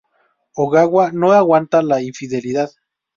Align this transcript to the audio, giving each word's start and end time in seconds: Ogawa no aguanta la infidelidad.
Ogawa 0.61 1.11
no 1.19 1.27
aguanta 1.31 1.81
la 1.83 1.97
infidelidad. 2.09 2.71